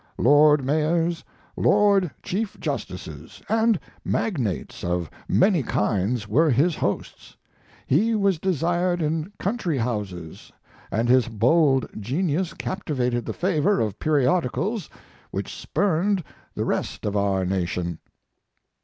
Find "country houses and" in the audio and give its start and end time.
9.37-11.07